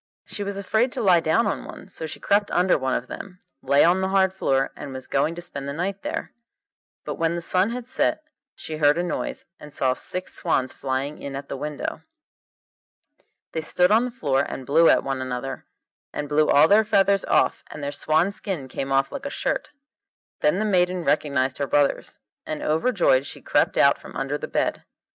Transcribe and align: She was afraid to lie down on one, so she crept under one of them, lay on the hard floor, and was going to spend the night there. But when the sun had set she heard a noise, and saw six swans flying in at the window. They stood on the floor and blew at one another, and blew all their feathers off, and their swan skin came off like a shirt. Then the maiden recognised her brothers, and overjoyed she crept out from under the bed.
She 0.25 0.41
was 0.43 0.57
afraid 0.57 0.91
to 0.93 1.01
lie 1.03 1.19
down 1.19 1.45
on 1.45 1.63
one, 1.63 1.87
so 1.87 2.07
she 2.07 2.19
crept 2.19 2.49
under 2.49 2.75
one 2.75 2.95
of 2.95 3.05
them, 3.05 3.39
lay 3.61 3.83
on 3.83 4.01
the 4.01 4.07
hard 4.07 4.33
floor, 4.33 4.71
and 4.75 4.93
was 4.95 5.05
going 5.05 5.35
to 5.35 5.43
spend 5.43 5.69
the 5.69 5.73
night 5.73 6.01
there. 6.01 6.33
But 7.05 7.19
when 7.19 7.35
the 7.35 7.39
sun 7.41 7.69
had 7.69 7.85
set 7.87 8.23
she 8.55 8.77
heard 8.77 8.97
a 8.97 9.03
noise, 9.03 9.45
and 9.59 9.71
saw 9.71 9.93
six 9.93 10.33
swans 10.33 10.73
flying 10.73 11.21
in 11.21 11.35
at 11.35 11.49
the 11.49 11.55
window. 11.55 12.01
They 13.51 13.61
stood 13.61 13.91
on 13.91 14.05
the 14.05 14.09
floor 14.09 14.41
and 14.41 14.65
blew 14.65 14.89
at 14.89 15.03
one 15.03 15.21
another, 15.21 15.67
and 16.11 16.27
blew 16.27 16.49
all 16.49 16.67
their 16.67 16.83
feathers 16.83 17.23
off, 17.25 17.63
and 17.69 17.83
their 17.83 17.91
swan 17.91 18.31
skin 18.31 18.67
came 18.67 18.91
off 18.91 19.11
like 19.11 19.27
a 19.27 19.29
shirt. 19.29 19.69
Then 20.39 20.57
the 20.57 20.65
maiden 20.65 21.03
recognised 21.03 21.59
her 21.59 21.67
brothers, 21.67 22.17
and 22.43 22.63
overjoyed 22.63 23.27
she 23.27 23.39
crept 23.39 23.77
out 23.77 23.99
from 23.99 24.15
under 24.15 24.39
the 24.39 24.47
bed. 24.47 24.83